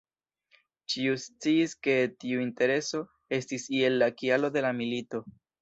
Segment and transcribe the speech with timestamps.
[0.93, 3.05] Ĉiu sciis ke tiu intereso
[3.41, 5.27] estis iel la kialo de la milito".